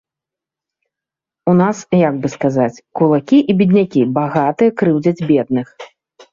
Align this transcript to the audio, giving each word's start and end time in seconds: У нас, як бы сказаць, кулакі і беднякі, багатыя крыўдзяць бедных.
У 1.53 1.55
нас, 1.59 1.77
як 2.07 2.17
бы 2.25 2.33
сказаць, 2.37 2.83
кулакі 3.01 3.39
і 3.53 3.59
беднякі, 3.63 4.01
багатыя 4.19 4.77
крыўдзяць 4.83 5.25
бедных. 5.33 5.67